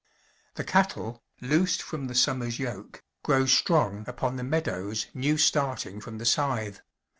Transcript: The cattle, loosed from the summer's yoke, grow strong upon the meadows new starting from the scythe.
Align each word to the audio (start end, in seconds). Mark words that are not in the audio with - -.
The 0.55 0.63
cattle, 0.63 1.21
loosed 1.41 1.83
from 1.83 2.07
the 2.07 2.15
summer's 2.15 2.57
yoke, 2.57 3.03
grow 3.23 3.45
strong 3.45 4.03
upon 4.07 4.35
the 4.35 4.43
meadows 4.43 5.05
new 5.13 5.37
starting 5.37 6.01
from 6.01 6.17
the 6.17 6.25
scythe. 6.25 6.81